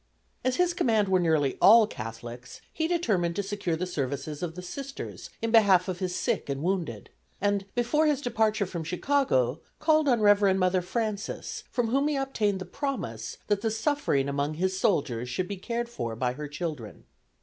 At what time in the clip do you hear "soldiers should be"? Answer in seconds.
14.75-15.57